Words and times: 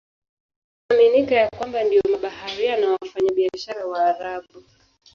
Inaaminika 0.89 1.35
ya 1.35 1.49
kwamba 1.49 1.83
ndio 1.83 2.01
mabaharia 2.11 2.77
na 2.77 2.89
wafanyabiashara 3.01 3.85
Waarabu. 3.85 4.63